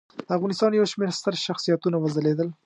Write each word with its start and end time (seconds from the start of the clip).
د 0.27 0.29
افغانستان 0.37 0.71
یو 0.73 0.89
شمېر 0.91 1.09
ستر 1.19 1.33
شخصیتونه 1.47 1.97
وځلیدل. 1.99 2.47